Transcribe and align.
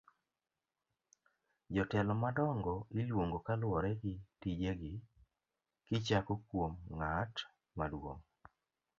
jotelo 1.75 2.13
madongo 2.23 2.73
iluongo 2.99 3.37
kaluwore 3.47 3.91
gi 4.01 4.13
tije 4.39 4.71
gi 4.79 4.93
kichako 5.87 6.33
kuom 6.47 6.73
ng'at 6.97 7.33
maduong' 7.77 8.23